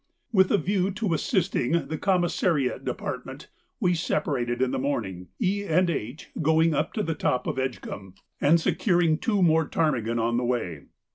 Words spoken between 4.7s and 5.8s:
the morning, E.